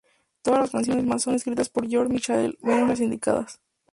Todas 0.41 0.61
las 0.61 0.71
canciones 0.71 1.21
son 1.21 1.35
escritas 1.35 1.69
por 1.69 1.87
George 1.87 2.11
Michael, 2.11 2.57
menos 2.63 2.89
las 2.89 3.01
indicadas. 3.01 3.61